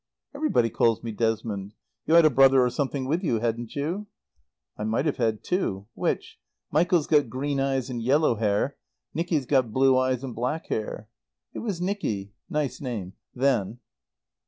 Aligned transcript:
"Everybody 0.33 0.71
calls 0.71 1.03
me 1.03 1.11
Desmond. 1.11 1.75
You 2.07 2.15
had 2.15 2.25
a 2.25 2.31
brother 2.31 2.65
or 2.65 2.71
something 2.71 3.05
with 3.05 3.23
you, 3.23 3.39
hadn't 3.39 3.75
you?" 3.75 4.07
"I 4.75 4.83
might 4.83 5.05
have 5.05 5.17
had 5.17 5.43
two. 5.43 5.85
Which? 5.93 6.39
Michael's 6.71 7.05
got 7.05 7.29
green 7.29 7.59
eyes 7.59 7.87
and 7.87 8.01
yellow 8.01 8.33
hair. 8.33 8.77
Nicky's 9.13 9.45
got 9.45 9.71
blue 9.71 9.95
eyes 9.95 10.23
and 10.23 10.33
black 10.33 10.65
hair." 10.69 11.07
"It 11.53 11.59
was 11.59 11.79
Nicky 11.81 12.33
nice 12.49 12.81
name 12.81 13.13
then." 13.35 13.77